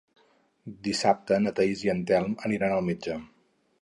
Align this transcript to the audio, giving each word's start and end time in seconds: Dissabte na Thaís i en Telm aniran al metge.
Dissabte 0.87 1.39
na 1.43 1.53
Thaís 1.59 1.83
i 1.89 1.91
en 1.95 2.01
Telm 2.13 2.33
aniran 2.51 2.77
al 2.79 2.85
metge. 2.89 3.19